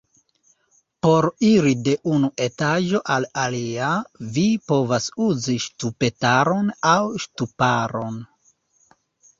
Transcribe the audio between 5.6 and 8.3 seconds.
ŝtupetaron aŭ ŝtuparon.